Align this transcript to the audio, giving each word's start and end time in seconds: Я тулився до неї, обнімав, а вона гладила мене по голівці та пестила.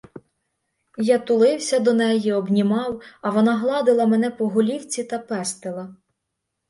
Я 1.07 1.19
тулився 1.19 1.79
до 1.79 1.93
неї, 1.93 2.33
обнімав, 2.33 3.01
а 3.21 3.29
вона 3.29 3.57
гладила 3.57 4.05
мене 4.05 4.29
по 4.31 4.49
голівці 4.49 5.03
та 5.03 5.19
пестила. 5.19 5.95